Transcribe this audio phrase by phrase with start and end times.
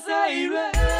[0.00, 0.93] 北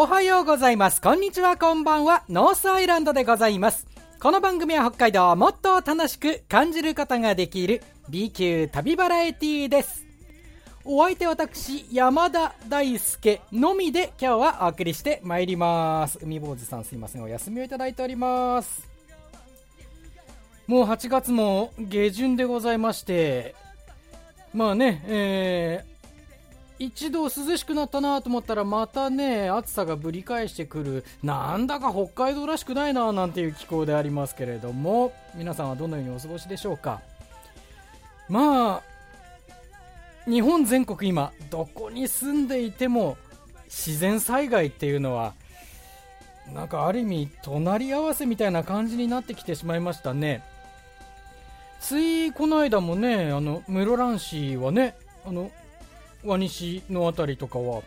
[0.00, 1.00] おはようございます。
[1.00, 2.22] こんにちは、こんばんは。
[2.28, 3.84] ノースアイランドでございます。
[4.20, 10.06] この番組は北海道をもっと楽しく感じることができる B 級旅バラエティーです。
[10.84, 16.20] お相手私、山田大輔のみで今日はお送りしてまいります。
[16.22, 18.88] 海坊主さんすいません、お休みをいただいております。
[20.68, 23.56] もう8月も下旬でございまして、
[24.54, 25.97] まあね、えー、
[26.78, 31.04] 一度涼しくなったなと思ったらまたね暑さがぶり返してくる。
[31.22, 35.12] なんだか北海道らしくないななんていう気候でありますけれども。
[35.34, 37.00] 皆さんはどのようにお過ごしでしょうか？
[38.28, 38.82] まあ
[40.30, 43.16] 日本全国今どこに住んでいても
[43.64, 45.34] 自然災害っていうのは
[46.54, 50.42] なんかある意味隣り合わせみたいな感じになってきてしまいましたね。
[51.80, 55.50] ついこの間もねあの室蘭市はねあの
[56.24, 57.82] 輪西の辺りとかは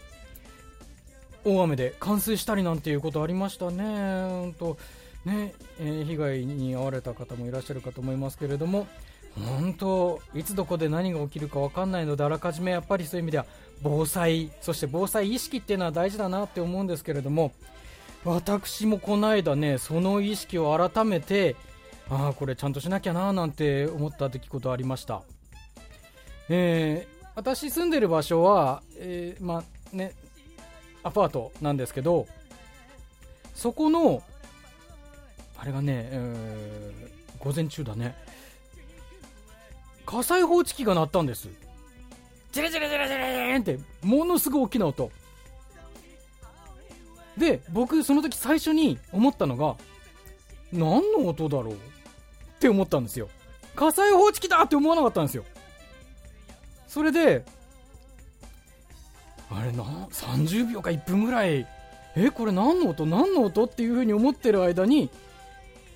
[1.43, 4.77] 大雨で冠水したりなんていうことありましたね、本当
[5.25, 8.87] ねえー被害に遭われた方もいらっしゃるかと思いますけれども、
[9.35, 13.45] 本当、いつどこで何が起きるか分かんないので、あらかじめやっぱりそういう意味では
[13.81, 17.51] 防災、そして防災意識っていうのは大事だなって思うんですけれども、
[18.23, 21.55] 私もこの間ね、その意識を改めて、
[22.09, 25.23] ああ、これちゃんとしなきゃななんて思った出来事ありました。
[26.49, 30.13] えー私住んでる場所は、えーまあね、
[31.03, 32.27] アパートなんですけど、
[33.55, 34.21] そこの、
[35.57, 37.11] あれがね、えー
[37.43, 38.15] 午前中だね、
[40.05, 41.49] 火災報知器が鳴ったんです。
[42.51, 45.11] ジリジリジリジリーンって、ものすごい大きな音。
[47.35, 49.75] で、僕、その時最初に思ったのが、
[50.71, 51.77] 何の音だろうっ
[52.59, 53.27] て思ったんですよ。
[53.75, 55.45] 火災報知器だって思わなかったんですよ。
[56.91, 57.45] それで、
[59.49, 61.65] あれな、30秒か1分ぐらい、
[62.17, 63.05] え、これ何の音？
[63.05, 63.63] 何の音？
[63.63, 65.09] っていう風に思ってる間に、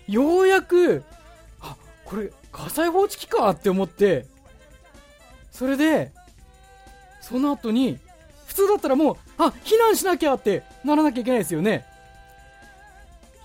[0.08, 1.04] ようやく、
[1.60, 4.26] あ、これ火災報知器かって思って、
[5.52, 6.14] それで、
[7.20, 8.00] その後に、
[8.48, 11.86] 普通だったらもう、あ、避難しなきゃってならなきゃいけないですよね。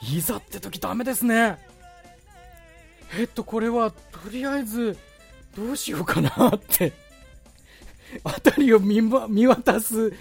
[0.09, 1.59] いざって時ダメですね。
[3.19, 3.97] えっと、これは、と
[4.31, 4.97] りあえず、
[5.57, 7.10] どうしようかなって。
[8.25, 10.13] 辺りを見,、渡す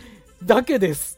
[0.44, 1.18] だけです。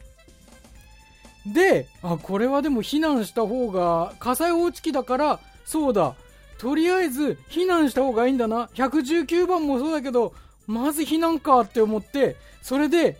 [1.46, 6.14] で、あ、これはでも避難した方が、火災報知器だから、そうだ、
[6.58, 8.70] とりあえず避難した方がいいんだな。
[8.74, 10.34] 119番もそうだけど、
[10.66, 13.18] まず避難かって思って、それで、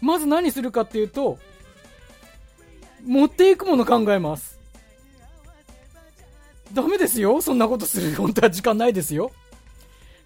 [0.00, 1.38] まず何するかっていうと、
[3.04, 4.58] 持っていくもの考えます。
[6.72, 7.40] ダメですよ。
[7.40, 8.14] そんなことする。
[8.14, 9.30] 本当は時間ないですよ。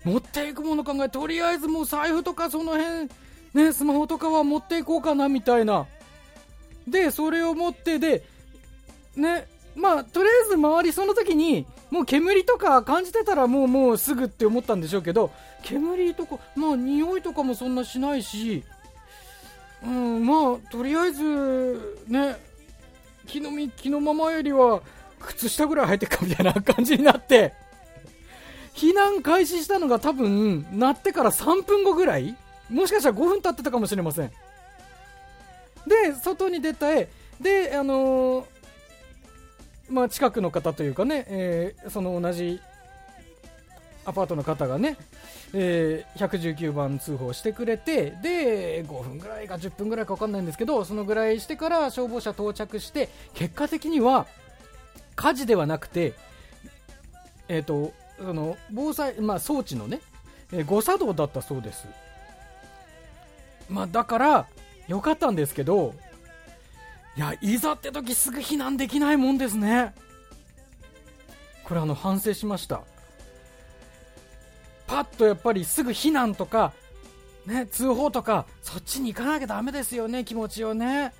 [0.05, 3.09] 持っていくもの考え、とりあえずもう財布とかその辺、
[3.55, 5.87] ね、スマホとかは持っていこうかなみたいな。
[6.87, 8.25] で、それを持って、で、
[9.17, 15.31] ね、まあ、とりあえず周りその時に、もう煙とか感じてたらもうもうすぐって思ったんでしょうけど、
[15.63, 18.65] 煙とか、まあ匂いとかもそんなしないし、
[19.83, 22.37] うん、まあ、とりあえず、ね、
[23.27, 24.83] 気のみ、気のままよりは、
[25.21, 27.55] 靴下ぐらい履いてるかみたいな感じになって、
[28.79, 32.37] 避難開始したのが多分、鳴ってから3分後ぐらい？
[32.71, 34.31] もしかしたら5分経ってたかもしれません。
[35.87, 37.09] で、外に出た絵。
[37.41, 38.45] で、あのー
[39.91, 42.61] まあ、近くの方というかね、えーその同じ
[44.05, 44.97] アパートの方がね、
[45.55, 54.27] えー119番通報してくれて、で、5分ぐらいか10分ぐらいか分かんないんですけど、そのぐらいしてから消防車到着して、結果的には、
[55.17, 56.15] 火事ではなくて、
[57.49, 60.01] えっ、と、その、防災、まあ、装置のね、
[60.53, 61.87] えー誤作動だったそうです。
[63.69, 64.47] まあ、だから、
[64.87, 65.95] よかったんですけど、
[67.17, 69.95] いや、いざって時すぐ避難できないもんですね。
[71.65, 72.83] これあの、反省しました。
[74.87, 76.73] パッとやっぱりすぐ避難とか、
[77.45, 81.13] ね、通報とか、そっちに行かなきゃダメですよね、気持ちをね。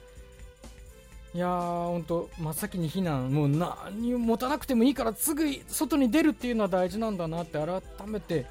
[1.35, 8.47] いやー、ほんと、真っ先に避難、もう何も持たなくてもいいから、すぐ外に出るっていうのは大事なんだなって改めて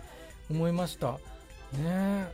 [0.50, 1.18] 思いました。
[1.74, 2.28] ね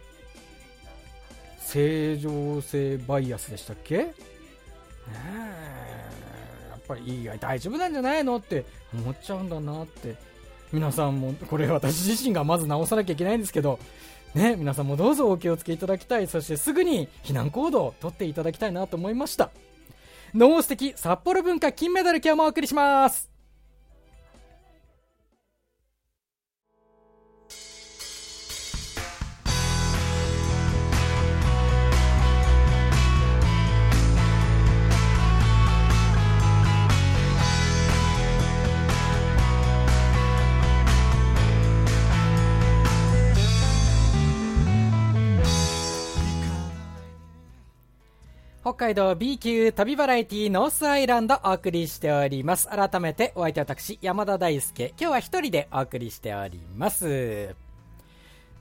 [1.60, 3.98] 正常性バイアスでしたっけ？
[3.98, 4.14] ね
[6.70, 10.16] やっぱりいや大丈夫なんじゃないのって思っちゃうんだなって。
[10.72, 13.80] 皆さんもこれ私自身がまず直さなきゃいけないんですけど。
[14.36, 16.28] ね皆さんもどうぞお気をつけいただきたい。
[16.28, 19.52] そしてすぐに避難行動をとっていただきたいなと思いました。
[20.34, 23.33] 脳素敵札幌文化金メダル今日もお送りします。
[48.74, 52.68] 北海道 B 級旅バラエティノースアイランドお送りしております。
[52.68, 54.96] 改めてお相手は私、山田大輔。
[55.00, 57.56] 今日は一人でお送りしております。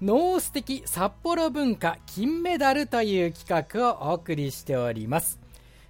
[0.03, 5.41] ノース的札幌文化金メダルという企画をお送りしております。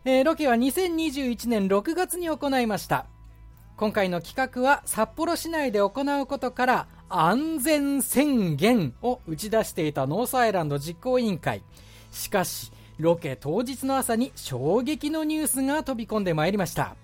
[0.04, 3.06] えー、ロケは2021年6月に行いました。
[3.76, 11.64] 今回の企画は札幌市内で行うことから安全宣言を打ち出していたノースアイランド実行委員会。
[12.12, 12.70] しかし、
[13.02, 16.94] ロケ当日の朝に衝撃のニュースが飛び込んでまいりました。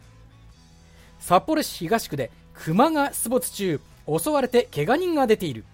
[1.19, 5.65] 札幌市東区で熊が出没中襲われて怪我人が出ている。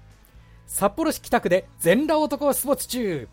[0.67, 3.29] 札幌市北区で全裸男出没中。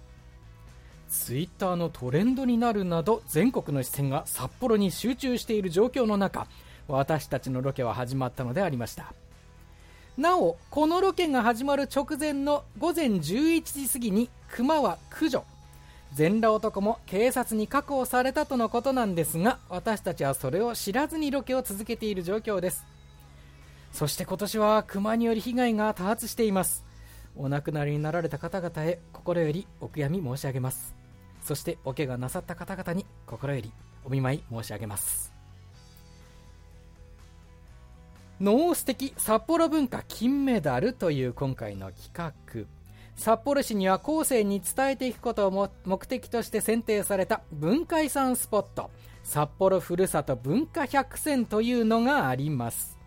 [1.07, 6.47] ツイッターのトレンドになるなど全国の視線が札幌に集中している状況の中
[6.87, 9.13] 私たちのロケは始まったのでありました。
[10.17, 15.45] なおこのロケが始まる直前の午前11時過ぎに熊は駆除。
[16.13, 22.85] 全裸男も警察に確保されたとのことなんですが私たちはそれを知らずにロケを続けている状況です。
[23.93, 26.83] そして今年は熊により被害が多発しています。
[27.35, 30.95] お亡くなりになられた方々へ心よりお悔やみ申し上げます。
[31.43, 33.71] そしてお怪我なさった方々に心より
[34.03, 35.31] お見舞い申し上げます。
[38.41, 42.80] ノース的札幌文化金メダルという今回の企画。
[43.15, 48.89] 札幌市には後世に伝えていくことを目的として選定された文化遺産スポット。
[49.23, 52.97] 札幌ふるさと文化百選というのがあります。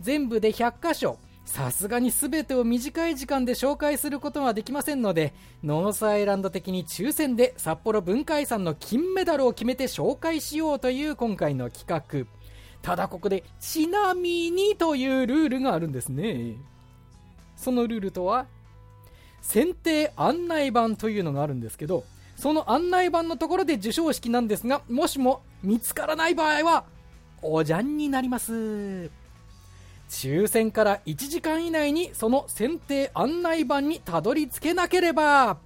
[0.00, 1.18] 全部で100カ所。
[1.44, 5.32] さすがに全てを短い時間で紹介することはできませんので
[5.64, 12.26] ノースアイランド的に抽選で札幌文化遺産の金メダルを決めて紹介しようという今回の企画。
[12.82, 16.56] ただここでちなみにというルールがあるんですね。
[17.56, 18.46] そのルールとは
[19.48, 22.04] 選定案内板というのがあるんですけど、
[22.36, 26.84] その案内板のところで授賞式なんですが、もしも見つからない場合は、
[27.40, 29.10] おじゃんになります。
[30.10, 35.56] 抽選から1時間以内にその選定案内板にたどり着けなければ、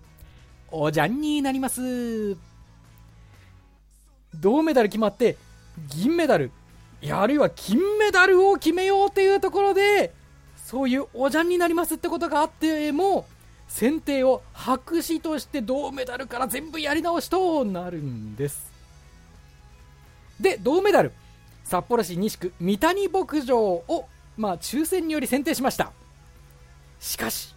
[0.70, 2.36] おじゃんになります。
[4.36, 5.36] 銅メダル決まって、
[5.88, 6.52] 銀メダル、
[7.10, 10.14] あるいは金メダルを決めようというところで、
[10.56, 13.26] そういうおじゃんになりますってことがあっても、
[13.68, 18.70] 選定を白紙として銅メダルから全部やり直しとなるんです。
[20.40, 21.12] で銅メダル。
[21.64, 25.92] 札幌市西区三谷牧場をまあ抽選により選定しました。
[27.00, 27.54] しかし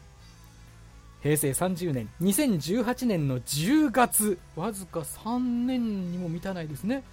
[1.22, 7.04] 平成30年2018年の10月わずか3年にも満たないですね。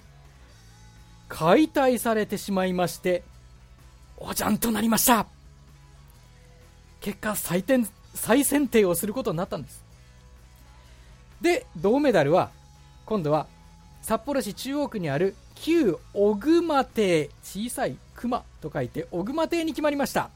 [1.29, 3.23] 解体されてしまいまして
[4.19, 5.27] おじゃんとなりました。
[7.01, 9.85] 結果採点再選定をすることになったんです。
[11.41, 12.51] で銅メダルは
[13.05, 13.47] 今度は
[14.01, 20.31] 札幌市中央区にある旧小熊亭小さい熊と書いて小熊亭に決まりました。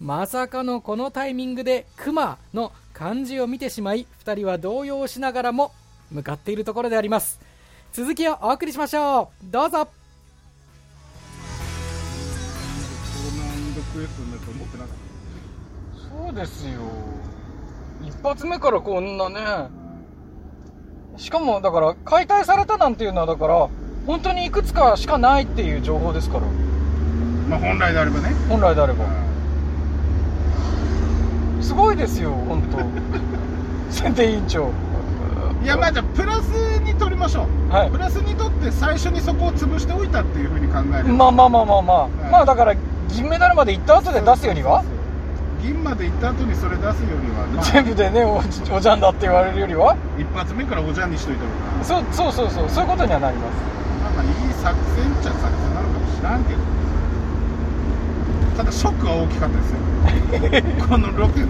[0.00, 5.72] まさかのこのタイミングで熊の漢字を見てしまい2人は動揺しながらも
[6.10, 7.38] 向かっているところであります。
[7.92, 9.50] 続きをお送りしましょう。
[9.50, 9.88] どうぞ。
[16.20, 16.80] そうですよ。
[18.06, 19.40] 一発目からこんなね。
[21.16, 23.68] しかもだから解体されたなんていうのはだから
[24.06, 26.42] 本当にいくつかしかないっていう情報ですから。
[27.48, 28.34] まあ本来であればね。
[28.50, 29.06] 本来であれば、
[31.62, 32.78] すごいですよ本当。
[33.90, 34.70] 選定委員長。
[35.62, 36.48] いやまあじゃあプラス
[36.80, 42.74] に取りましょう、はい、プラスに取って最初にそこを潰しておいたっていうふうに考えるまあまあまあまあまあ、はい、まあだから
[43.08, 44.82] 銀メダルまで行った後で出すよりは？
[45.62, 48.42] 銀まで行った後にそれ出すよりは、まあ、全部でねお
[48.74, 49.96] おじゃんだって言われるよりは？
[50.18, 51.84] 一発目からおじゃんにしといた方が。
[51.84, 52.68] そうそうそうそう。
[52.68, 53.54] そういうことにはなります。
[54.02, 56.60] なんかいい作戦っちゃ作戦なのかもしらんけど。
[58.56, 59.78] ただショックは大きかったですよ。
[60.88, 61.46] このロケの。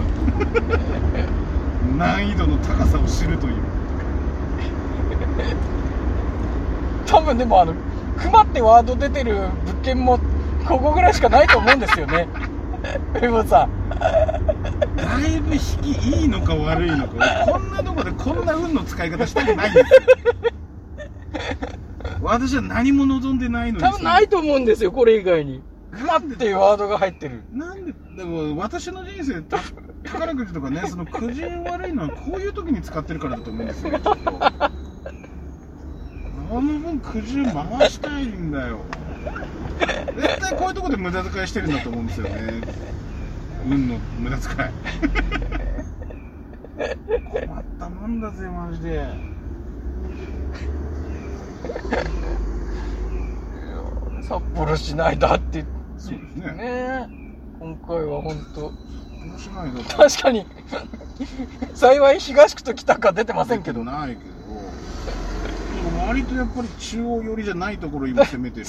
[1.97, 3.53] 難易度の高さを知るという。
[7.05, 7.73] 多分でもあの
[8.17, 10.19] 熊ってワード出てる物件も
[10.67, 12.27] ここぐらいしかないと思うんですよね。
[13.13, 13.69] 藤本さん
[14.01, 19.99] だいぶ引きいいのか悪いのかこんなとこでこんな運の使い方したくないんですよ。
[22.21, 25.61] 私は何も望んでないのに多分ないと思うんですよこれ以外に。
[25.91, 27.43] 熊っていうワードが入ってる。
[27.51, 29.57] なんででも私の人生た
[30.03, 33.91] 宝くじとかねそのくじ悪いのはこういう時に使ってるからだと思うんですよ。
[33.91, 34.71] きっとあ
[36.49, 38.79] の分くじ回したいんだよ。
[40.15, 42.61] 絶対こういうとこで無駄遣いしてるんだと思うんですよね
[43.65, 44.69] 運の無駄遣い。
[47.47, 49.05] 困ったもんだぜマジで。
[54.23, 55.65] 札幌市内だって。
[55.97, 56.51] そうですね。
[56.53, 57.09] ね
[57.59, 58.67] 今回は本当。
[58.67, 59.97] 面白いだと。
[59.97, 60.45] 確かに。
[61.75, 63.83] 幸い東区と北区は出てませんけど。
[63.83, 64.30] ないけど
[66.07, 68.65] 割とやっぱり中央寄りじゃないところ今攻めてる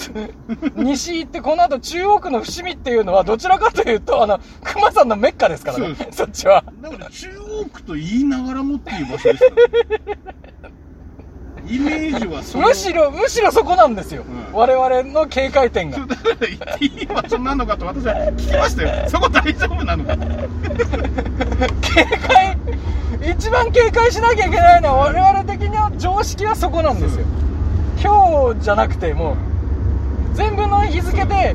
[0.76, 5.96] 西行ってこの後中央区の伏見っていうのはどちらかというとあの 熊さんのメッカですからね。
[6.10, 6.64] そっちは。
[6.80, 7.28] だから中
[7.60, 9.56] 央区と言いながらもっていう場所ですか
[10.62, 10.70] ら、
[11.68, 14.52] イメージはそのむしろむしろそこなんですよ、うん。
[14.52, 15.98] 我々の警戒点が。
[16.80, 19.08] いい場所なのかと私は聞きましたよ。
[19.08, 20.16] そこ大丈夫なのか
[21.80, 22.58] 警戒
[23.24, 27.24] 一番警戒しなきゃいけないのは我々的には常識はそこなんですよ。
[28.02, 29.36] 今日じゃなくてもう
[30.34, 31.54] 全部の日付で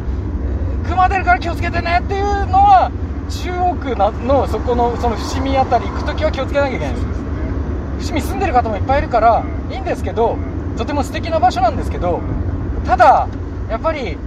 [0.88, 2.90] 熊出るから気をつけてねっていうのは
[3.30, 7.10] 中央区なのそこのその伏見あたり行く時は気をつけなきゃいけないんですよ。
[8.00, 10.38] 伏見住んでる方もいっぱいいるからいいんですけど
[10.78, 12.22] とても素敵な場所なんですけど
[12.86, 13.28] ただ
[13.70, 14.18] やっぱり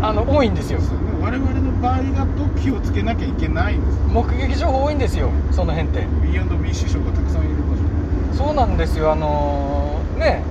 [0.00, 0.78] あの多いんですよ
[1.26, 3.98] 我々の場合だと気をつけなきゃいけないんです。
[4.06, 6.06] 目撃情報多いんですよその辺って。
[6.22, 7.76] B&B 師匠がたくさんいる場
[8.32, 8.44] 所。
[8.44, 9.10] そうなんですよ。
[9.10, 10.44] あのーね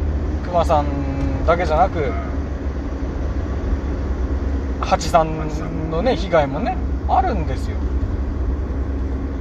[0.44, 2.12] 熊さんだけじゃなく
[4.82, 6.76] 八さんのね被害もね
[7.08, 7.78] あるんですよ。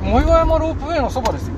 [0.03, 1.55] 藻岩山ロープウェイのそばですよ。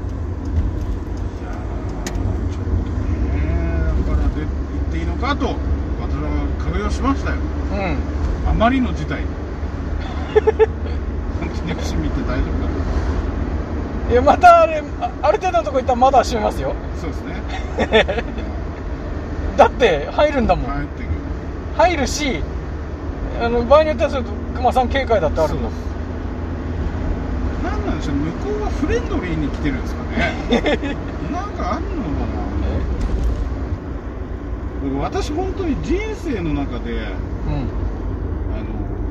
[4.07, 4.49] からで言っ
[4.91, 7.37] ていいのかと私は確認をしましたよ。
[7.37, 7.99] うん。
[8.49, 9.21] あまりの事態
[10.41, 12.77] に本当に伏見って大丈夫か
[14.11, 16.75] いやまたあれあある程度のとこ行ったらまだ閉めますよ。
[17.01, 17.37] とそうですね。
[19.57, 21.13] だって入るんだもん、帰ってくる。
[21.77, 22.41] 入るし
[23.43, 25.57] あの場合によってはちょっと熊さん警戒だってあるん。
[25.57, 25.73] だもん
[27.65, 30.35] 何なんでしょう向こうはフレンドリーに来てるんですかね。
[31.33, 32.37] なんかあるのかな。
[34.85, 37.86] 僕私本当に人生の中でうん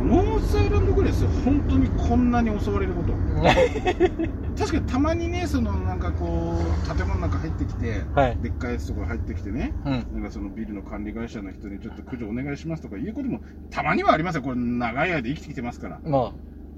[0.06, 3.14] ノースアイランドグレース本当にこんなに襲われること。
[4.58, 8.38] 確かにたまにねそのなんかこう建物の中入ってきて、はい。
[8.38, 9.92] でっかいやつとか入ってきてねうん。
[10.14, 14.44] なんかそのビルの管理会社の人にちょっと駆除お願いしますとかいうこともたまにはありますよ。
[14.44, 16.00] これ長い間生きてきてますから。
[16.06, 16.34] ま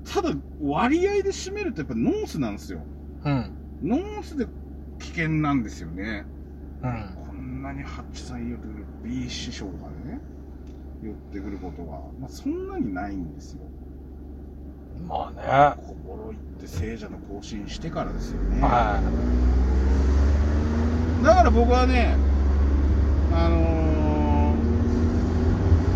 [0.06, 2.80] ただ割合で占めるとやっぱノースなんですよ。
[3.24, 3.30] あ
[3.84, 3.90] うん。
[3.90, 4.48] ノースで
[5.00, 6.26] 危険なんですよね。
[6.82, 7.26] うん。
[7.26, 8.68] こんなにハッチさんよく
[9.04, 9.72] B 師匠が
[10.10, 10.17] ね
[11.08, 13.60] 寄ってくることは、まあ、そんなにないんですよ。
[15.08, 15.82] まあね。
[15.88, 18.62] 小幌行って聖者の行進してからですよね。
[18.62, 19.00] は
[21.24, 22.16] だから僕はね
[23.34, 23.88] あのー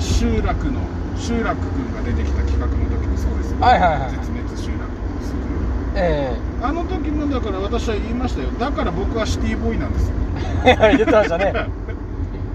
[0.01, 0.81] 集落の
[1.17, 4.71] 集落君が出てきた企画の時もそうですよ、はいはいはい絶滅集落する。
[4.71, 4.77] い
[5.95, 6.35] え。
[6.61, 8.49] あの時もだから私は言いましたよ。
[8.51, 10.15] だから僕はシティボーイなんですよ。
[10.65, 11.53] え 言ってましたね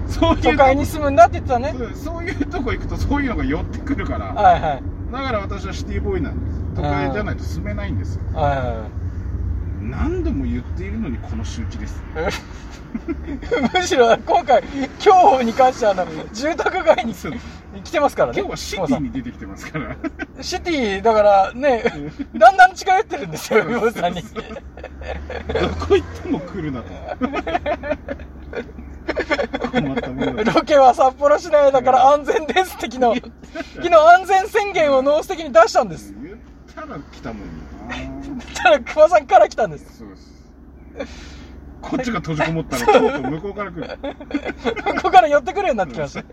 [0.07, 1.73] そういう都会に住むんだって言ってたね。
[1.95, 4.33] そういうとこ行くとそういうのが寄ってくるから。
[4.33, 4.83] はいはい。
[5.11, 6.57] だから私はシティボーイなんです。
[6.75, 8.21] 都会じゃないと住めないんですよ。
[8.33, 9.07] はいはいはい。
[9.81, 12.01] 何度も言っているのにこの周知です。
[13.73, 14.63] むしろ今回
[15.03, 17.13] 今日に関してはあの住宅街に
[17.83, 18.39] 来てますからね。
[18.39, 19.95] 今日はシティに出てきてますから。
[20.41, 21.83] シティだからね
[22.35, 24.21] だんだん近寄ってるんですよさんに。
[24.21, 24.29] ど
[25.85, 26.87] こ行っても来るなと
[29.71, 33.21] ロケは札幌市内だから安全ですって昨日。
[33.75, 36.13] 昨日安全宣言をノース的に出したんです。
[36.13, 36.37] 言っ
[36.73, 37.95] たら来たもんな
[38.55, 39.97] ただ熊さんから来たんです。
[39.97, 41.37] そうです。
[41.81, 43.11] こっちが閉じこもったらとう。
[43.11, 43.97] とう向こうから来る。
[44.83, 46.23] ここから寄ってくるようになってきました。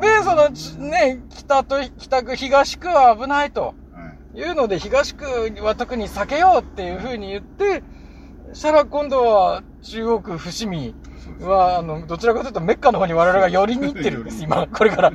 [0.00, 3.74] でそのちね北と北区東区は危ないと。
[3.92, 4.38] はい。
[4.38, 5.24] いうので東区
[5.62, 7.82] は特に避けようっていうふうに言って
[8.52, 10.94] したら今度は中央区伏見
[11.40, 15.12] はあのどちらかというとメッカの方に我々が寄りに行ってるんです今これから。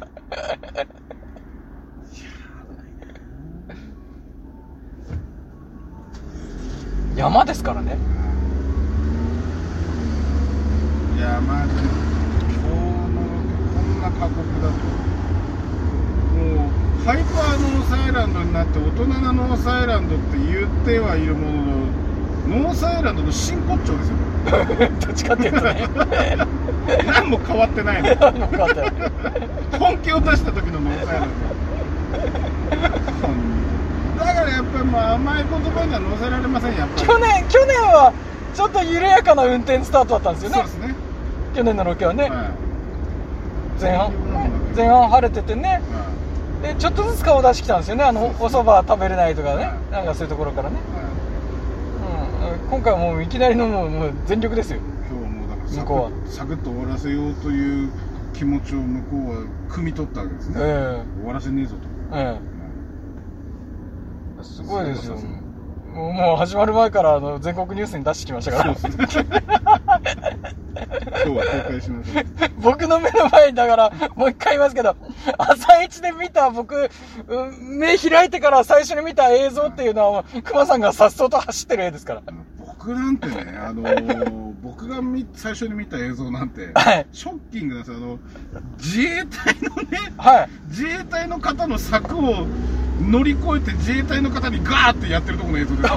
[7.15, 7.97] 山ですからね。
[11.17, 11.89] いやまあでも今
[12.61, 13.21] 日の
[13.73, 14.77] こんな過酷だと。
[16.37, 16.69] も
[17.01, 21.88] うハイパーノースアイランドになって大人なノースアイランドって言ってはいるものの
[22.49, 24.15] ノースアイランドの真骨頂ですよ。
[25.05, 25.87] どっちかっていうとね。
[27.05, 28.09] 何も変わってないの。
[29.79, 31.29] 本気を出した時のノースアイラン
[34.17, 34.25] ド。
[34.25, 37.07] だからやっぱりもう甘い言葉には乗せられませんやっぱり。
[37.07, 38.13] 去年去年は
[38.55, 40.55] ちょっと緩やかな運転スタートだったんですよね。
[40.55, 40.95] そうですね。
[41.55, 42.31] 去年のロケはね、はい。
[43.81, 44.07] 前半。
[44.07, 45.81] うん前半晴れててね。
[45.91, 46.09] は
[46.61, 48.03] でちょっとずつ顔出してきたんですよね。
[48.03, 49.63] あのお蕎麦食べれないとかね。
[49.63, 49.91] はい。
[49.91, 51.03] なんかそういうところからね、いはい。
[51.03, 51.18] うん、
[52.69, 54.79] 今回はもういきなりのもうもう全力ですよ。
[55.09, 57.89] 今日はもうだからサク向こッサクッと終わらせようという
[58.33, 62.39] 気持ちを向こうは汲み取ったわけですね、え終わらせねえぞと、ええ。
[64.39, 65.17] えすごいですよ。
[65.17, 65.39] そうそう
[65.93, 68.75] もうもう始まる前からあの全国ニュースに出してきましたから。
[68.75, 69.25] そうですね
[69.99, 72.25] 今日は公開しましょう
[72.61, 74.95] 僕の目の前にだからもう一回言いますけど
[75.37, 76.89] 朝一で見た僕
[77.27, 82.23] うん目開いてから最初に見た映像っていうのは熊さんがさっそうと走ってる絵ですから。
[82.79, 87.05] 僕なんてね、あのー僕が見最初に見た映像なんて、はい。
[87.11, 87.97] ショッキングなんですよ。
[87.97, 88.19] あの
[88.77, 90.49] 自衛隊のねはい。
[90.67, 92.45] 自衛隊の方の柵を
[93.09, 95.83] 乗り越えて自衛隊の方にガーってやってるところの映像です。
[95.83, 95.89] よ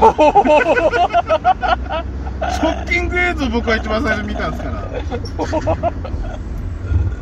[2.42, 4.88] ショッキング映像僕は一番最初に見たんですから。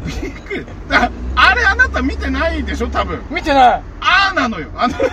[0.06, 0.66] びっくり。
[0.88, 3.20] だあれあなた見てないでしょ多分。
[3.30, 3.82] 見てない。
[4.00, 4.68] ああなのよ。
[4.76, 5.04] あのそ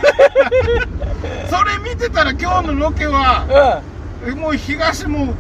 [1.64, 3.84] れ見てたら今日のロケは
[4.24, 4.32] うん。
[4.32, 5.34] えもう東も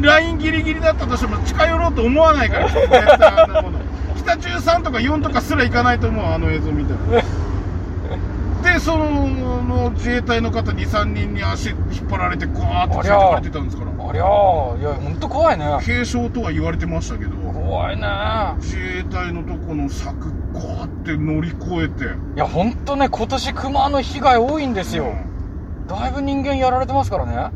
[0.00, 7.22] ラインギリギリだったとしても近寄ろうと思わないから北13とか4とかすら行かないと思うあの映像見たら
[8.72, 13.90] でその自衛隊の方23人に足引っ張られてガーッと連れてかれてたんですから。
[13.90, 14.24] ありゃ。
[14.24, 15.64] あいや本当怖いね。
[15.84, 17.36] 軽傷とは言われてましたけど。
[17.36, 18.06] 怖いね。
[18.58, 22.04] 自衛隊のとこの柵ガーって乗り越えて。
[22.04, 25.12] いや本当ね今年熊の被害多いんですよ。
[25.88, 27.50] だいぶ人間やられてますからね。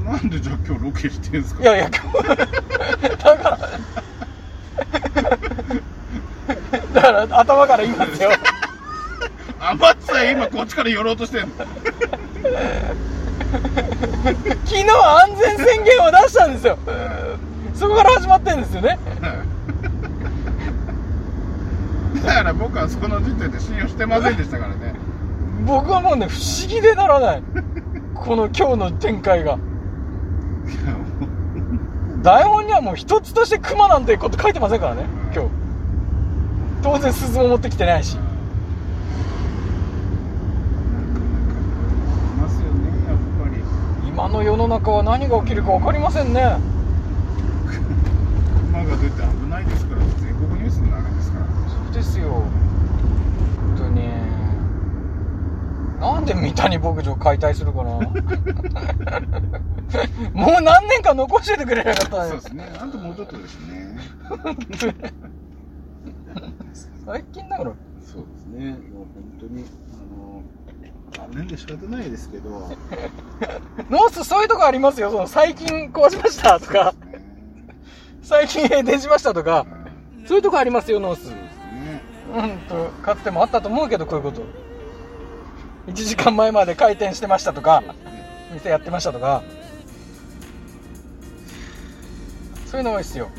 [0.00, 1.62] うんなんでじゃあ今日ロケしてんすか？
[1.62, 2.26] いやいや今日
[3.24, 3.58] だから
[6.92, 8.30] だから頭から言いますよ
[9.60, 11.54] あまつさん今こっちから寄ろうとしてんの？
[14.64, 16.78] 昨日安全宣言を出したんですよ。
[17.74, 18.98] そこから始まってんですよね。
[22.24, 24.94] だから僕はその時点で信用してませんでしたからね。
[25.66, 27.42] 僕はもうね不思議でならない。
[28.14, 29.58] この今日の展開が。
[32.22, 35.50] 台本にはもう一つとして熊なんてこと書いてませんからね今日。
[36.82, 38.16] 当然鈴も持ってきてないしい
[42.36, 43.62] ますよねやっぱり
[44.18, 46.56] 今の世の中は何が起きるか分かりませんね。
[48.66, 51.46] 熊が出て危ないですから全国ニュースになるんですから。
[51.46, 51.52] そ
[51.88, 52.30] うですよ。
[52.32, 52.42] 本
[53.76, 54.08] 当に。
[56.00, 57.90] なんで三谷牧場解体するかな。
[60.34, 62.72] もう何年か残しててくれなかったねそうですね。
[62.76, 63.96] あともうちょっとですね。
[67.06, 67.70] 最近だから。
[68.00, 68.72] そうですね。
[68.72, 68.78] もう
[69.14, 69.64] 本当に
[71.28, 72.50] あの残念で仕方ないですけど。
[73.90, 75.10] ノースそういうとこありますよ。
[75.10, 76.94] その最近壊しましたとか。
[77.12, 77.24] ね
[78.22, 79.66] 最近閉店しましたとか。
[80.26, 81.24] そういうとこありますよノース。
[81.24, 81.30] そ
[82.34, 84.42] うんとかつてもあったと思うけどこういうこと。
[85.86, 87.82] 1時間前まで開店してましたとか。
[88.52, 89.42] 店やってましたとか。
[92.66, 93.30] そういうの多いっすよ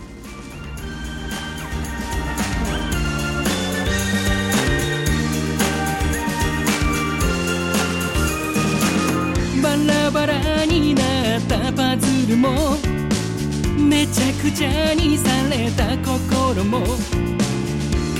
[9.62, 11.02] バラバラにな
[11.38, 12.78] ったパズルも
[13.78, 16.86] めちゃくちゃにされた心も。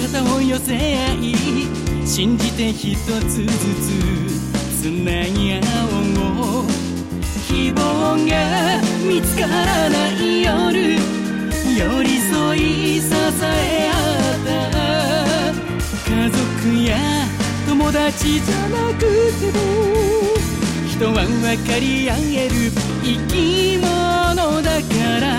[0.02, 0.78] 肩を寄せ合
[1.14, 1.36] い
[2.06, 5.62] 信じて一つずつつなぎ合
[6.18, 6.66] おう。
[7.48, 7.80] 希望
[8.26, 10.96] が見つからない夜。
[11.78, 13.08] 寄り添い支
[13.44, 13.94] え合
[14.36, 16.10] った。
[16.10, 16.38] 家族
[16.84, 16.98] や
[17.68, 19.60] 友達じゃなくても。
[21.00, 21.24] 人は分
[21.66, 22.56] かり合える
[23.02, 25.32] 生き物だから。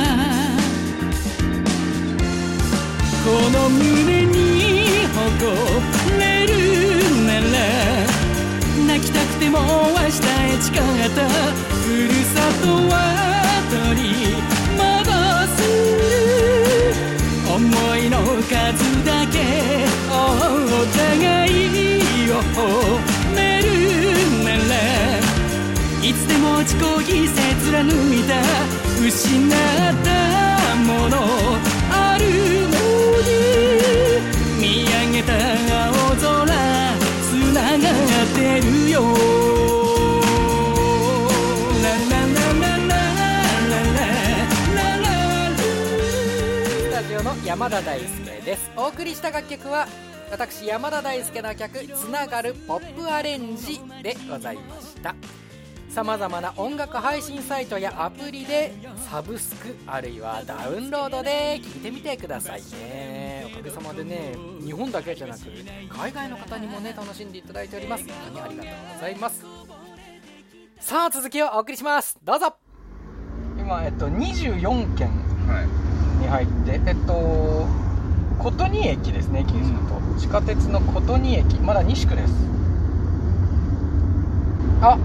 [3.23, 5.21] この胸に誇
[6.19, 6.51] れる
[7.27, 7.45] なら
[8.87, 10.81] 泣きたくても明日へ誓っ
[11.13, 11.29] た。
[11.29, 12.97] ふるさとは
[13.69, 14.09] 取り
[14.81, 14.81] 戻
[15.57, 15.61] す。
[17.55, 17.61] 思
[17.97, 18.17] いの
[18.49, 19.37] 数だけ
[20.09, 20.13] お
[20.97, 21.53] 互い
[22.31, 23.20] を
[26.11, 27.39] いつでも自己犠牲
[27.71, 28.35] 貫いた
[29.01, 29.53] 失っ
[30.03, 31.17] たもの
[31.93, 32.25] ある
[32.67, 32.75] の
[33.23, 33.31] に
[34.59, 35.33] 見上げた
[35.87, 36.51] 青空
[37.23, 38.99] つながってるよ
[47.45, 48.71] 山田大輔です。
[48.77, 49.87] お送りした楽曲は
[50.31, 55.15] 私山田大輔の曲「つながるポップアレンジ」でございました。
[55.91, 63.49] さまざまな音楽配信サイトやアプリでサブスクあるいはダウンロードで聴いてみてくださいね。
[63.53, 65.41] おかげさまでね日本だけじゃなく
[65.89, 68.05] 海外の方にもね楽しんでいただいております。
[68.07, 69.45] 本当にありがとうございます。
[70.79, 72.17] さあ続きをお送りします。
[72.23, 72.55] どうぞ。
[73.59, 75.09] 今えっと24件
[75.49, 76.23] はい。
[76.23, 77.67] に入ってえっと
[78.39, 81.59] 琴仁駅ですね駅にすると、地下鉄の琴仁駅。
[81.59, 82.33] まだ西区です。
[84.83, 84.97] あ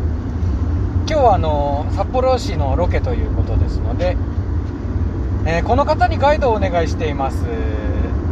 [1.08, 4.18] 今日はあの札幌市のロケということですので、
[5.46, 7.46] えーこの方にガイドをお願いしています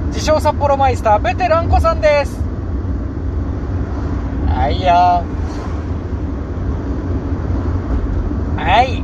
[0.07, 2.39] 自称札幌マイスターベテランコさんです
[4.47, 5.23] はいよ
[8.57, 9.03] はい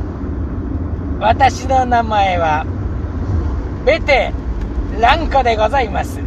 [1.20, 2.66] 私の名前は
[3.86, 4.32] ベテ
[4.98, 6.18] ランコでございます。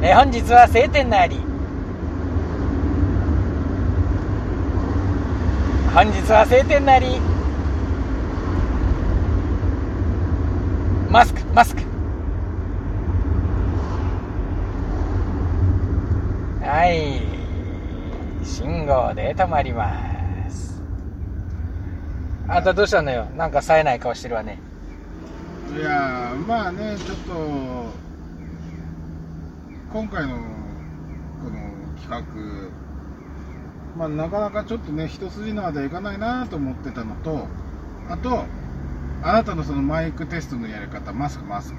[0.00, 1.51] えー本日は晴天なり。
[5.94, 7.20] 本日は晴天なり。
[11.10, 11.82] マスク、マスク。
[16.64, 17.20] はい。
[18.42, 20.80] 信号で止まります。
[22.48, 23.26] あんたどうしたのよ？
[23.36, 24.58] なんか冴えない顔してるわね。
[25.76, 27.34] いやまあねちょっと
[29.92, 30.36] 今回の
[31.44, 31.60] この
[32.00, 32.22] 企画
[33.96, 37.46] まあなかなかちょっとね一筋縄ではいかないなと思ってたのと
[38.08, 38.44] あと
[39.22, 41.78] あなたのそのマイクテストのやり方マスクマスク。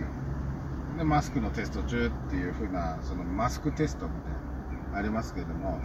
[0.98, 4.20] でマスクのテスト中っていう風なそのマスクテストもね
[4.94, 5.80] ありますけれども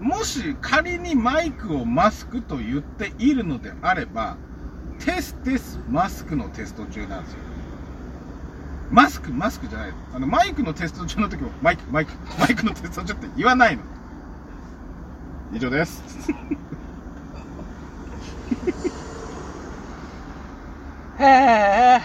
[0.00, 4.36] もし仮にマイクをマスクと言っているのであれば
[4.98, 7.38] テステスマスクのテスト中なんですよ。
[8.90, 9.92] マスクマスクじゃない。
[10.14, 13.82] あのマイクのテスト中の時もマイクマイクマイクのテスト中って言わないの。
[15.52, 16.02] 以上です。
[21.18, 22.00] へえ。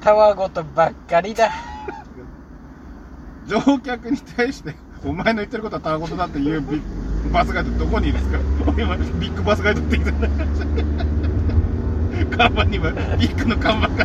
[0.00, 1.50] たわごとばっかりだ。
[3.46, 6.82] 乗客に対してお前の言ってることはたわごとだっていうビッ
[7.24, 8.70] グバスガイドどこにいるんですか？
[8.70, 10.30] お 今ビッグバスガイドって言ってない
[12.36, 14.04] 看板にはビッグの看板が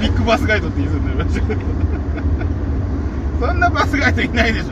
[0.00, 0.98] ビッグバスガイドって言って
[1.40, 1.58] たよ。
[3.40, 4.68] そんなバスガイドいないでしょ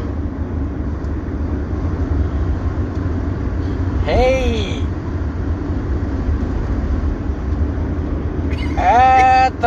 [4.09, 4.83] へい
[8.79, 9.67] えーっと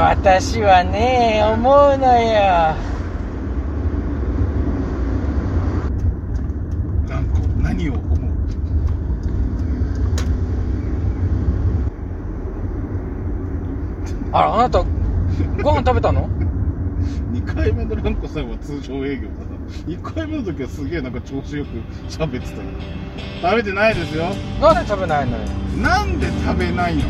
[0.00, 2.74] 私はね思うのよ。
[7.62, 8.18] 何を思う？
[14.32, 14.82] あらあなた
[15.62, 16.28] ご飯食べたの？
[17.50, 19.56] 2回目のランコさんは通常営業だな。
[19.86, 21.70] 1回目の時はすげえなんか調子よく
[22.08, 22.70] 喋ってたけど
[23.42, 24.26] 食べてないですよ。
[24.60, 25.44] なんで食べないのよ。
[25.82, 27.02] なんで食べないの？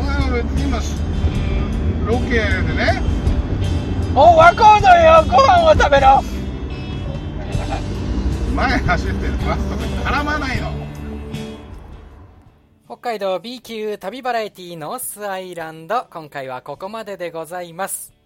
[0.00, 0.78] お前は別に今
[2.06, 2.38] ロケで
[2.76, 3.02] ね。
[4.14, 5.24] おわかんのよ。
[5.26, 6.22] ご飯を食べろ。
[8.54, 10.70] 前走ってるバスとかに絡まないの。
[12.86, 16.06] 北海道 B 級旅バラエティノースアイランド。
[16.10, 18.17] 今回はここまででございます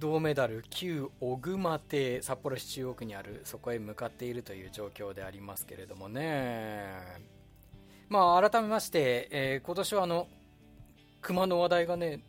[0.00, 6.88] 銅メダル旧小熊邸札幌市中央区にあるそこへ向かっているという状況でありますけれどもね。
[8.08, 10.26] まあ改めまして、えー今年はあの
[11.20, 12.20] 熊の話題がね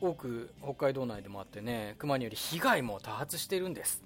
[0.00, 4.04] 多く北海道内でもあってね熊により被害も多発しているんです。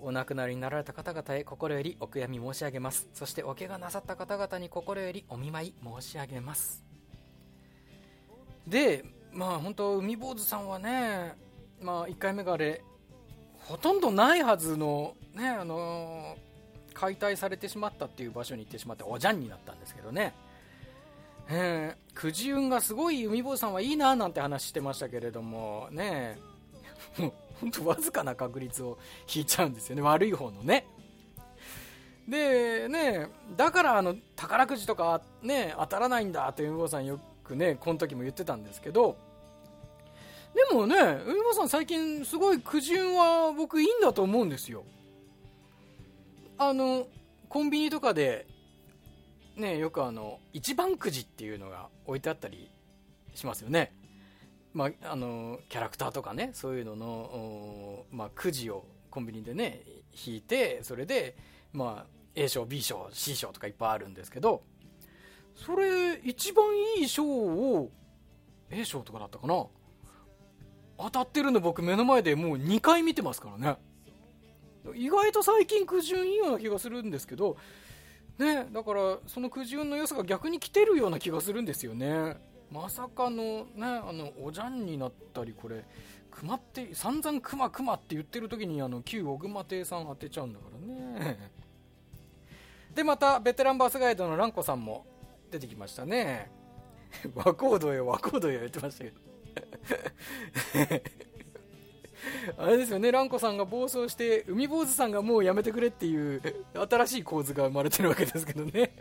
[0.00, 3.08] お亡くなりになられた方々へ心よりお悔やみ申し上げます。
[3.12, 6.84] そしてお怪我なさった方々に心よりお見舞い申し上げます。
[8.68, 11.49] でまあ本当海坊主さんはね
[11.80, 12.82] まあ1回目があれ
[13.60, 16.50] ほとんどないはずのねあのー
[17.00, 20.34] 解体されてしまったっていう場所に行ってしまっておじゃんになったんですけどね。
[21.48, 26.38] えー、くじ運がすごい海坊さんはいいななんて話してましたけれどもね
[27.18, 28.98] もう本当わずかな確率を
[29.34, 30.02] 引いちゃうんですよね。
[30.02, 30.86] 悪い方のね。
[32.28, 39.16] でねだからあの宝くじとかね当たらないんだという海坊さんよくねこの時も言ってたんですけど
[40.54, 44.84] でもね、海坊さん最近すごい苦渋は僕いいんだと思うんですよ。
[46.58, 47.06] あの、
[47.48, 48.46] コンビニとかで、
[49.56, 52.70] ね、よくあの、一番くじっていうのが置いてあったり
[53.34, 53.92] しますよね。
[54.72, 59.82] まあ、あの、キャラクターとかね、そういうのの、まあ、くじをコンビニでね、
[60.26, 61.36] 引いて、それで、
[61.72, 64.62] まあ、A 賞、B 賞、C 賞とかいっぱいあるんですけど、
[65.54, 66.66] それ、一番
[66.98, 67.90] いい賞を、
[68.70, 69.66] A 賞とかだったかな？
[71.04, 73.76] 当たってるの僕目の前でもう2回見てますからね。
[74.94, 77.56] 意外と最近苦渋いいような気がするんですけど、
[78.38, 82.36] ね、だからその苦渋の良さが逆に来てるような気がするんですよね。
[82.70, 85.84] まさかのね、あの、おじゃんになったり、これ、
[86.30, 91.50] 熊って、散々熊熊って言ってる時にあの、旧小熊亭さん当てちゃうんだからね。
[92.94, 95.04] で、また、ベテランバスガイドのランコさんも
[95.50, 96.50] 出てきましたね。
[97.34, 99.29] 和コードよ、和コードよ言ってましたけど。
[102.58, 106.42] あれですよね、ランコさんが暴走して、海坊主さんがもうやめてくれっていう
[106.74, 108.94] 新しい構図が生まれてるわけですけどね。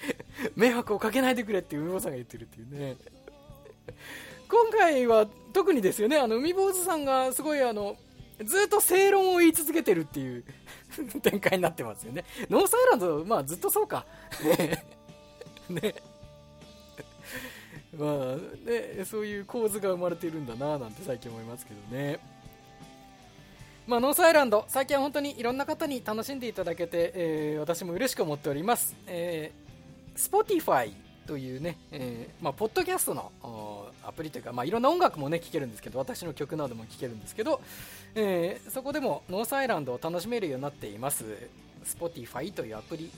[0.54, 2.96] 迷惑をかけないでくれって海坊主さんが言ってるっていうね。
[4.48, 7.96] 今回は特にですよね、あの、海坊主さんがすごいあの、
[8.44, 10.44] ずっと正論を言い続けてるっていう
[11.22, 12.24] 展開になってますよね。
[12.50, 14.06] ノースアイランド、まあずっとそうか。
[15.68, 15.94] ね。
[17.98, 18.36] まあ
[18.68, 22.18] ね、そういう構図が生まれているんだななんて最近思いますけどね。
[23.86, 28.96] まあ、ノースアイランド、最近は本当にいろんな方に楽しんでいただけて、えー、私も嬉しく思っております。
[29.06, 30.92] えー、Spotify
[31.26, 37.60] というね、えー、まあ、ポッドキャストのアプリというか、まあ、いろんな音楽もね、聴けるんですけど、私の曲なども聴けるんですけど、
[38.16, 41.24] えー、そこでもノースアイランドを楽しめるようになっています。
[41.86, 43.10] Spotify というアプリ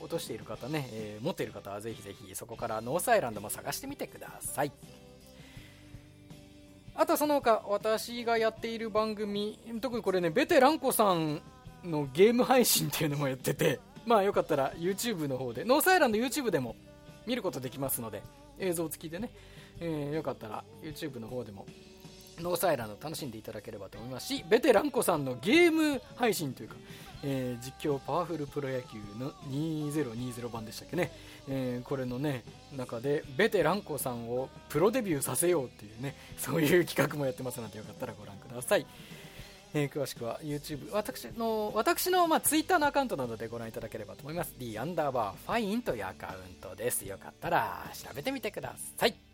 [0.00, 4.72] を落としている方ね、えー、持っている方はぜひぜひそこからノースアイランドも探してみてください。
[6.94, 11.40] あとその他、私がやっている番組、特にこれね、ベテランコさん
[11.84, 16.74] のゲーム配信っていうのもやってて、まあよかったら YouTube の方で、ノースアイランド YouTube でも
[17.24, 18.24] 見ることできますので、
[18.58, 19.30] 映像付きでね、
[19.78, 21.66] えー、よかったら YouTube の方でも
[22.40, 26.76] ノースアイランド楽しんでいただければと思いますし、ベテランコさんのゲーム配信というか、
[27.22, 31.10] えー、実況パワフルプロ野球の2020版でしたっけね、
[31.48, 32.44] えー、これのね、
[32.76, 38.86] 中でベテランコさんをプロデビューさせようっていうね、そういう企画もやってますのでよかったらご覧ください。
[39.74, 44.54] えー、詳しくは YouTube、私の、私の、まあ、Twitter のアカウントなどでご覧いただければと思います。
[44.58, 47.02] D アンダーバーファインというアカウントです。
[47.06, 49.27] よかったら調べてみてください。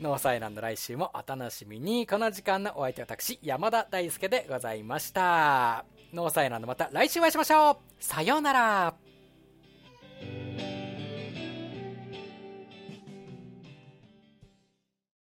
[0.00, 2.06] ノースアイランド来週もお楽しみに。
[2.06, 5.84] この時間のお相手は私、山田大輔でございました。
[6.12, 8.94] ノースアイランドまた来週お会いしましょうさようなら